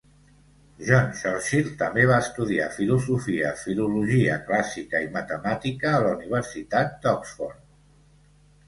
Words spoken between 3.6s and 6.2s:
filologia clàssica i matemàtica a la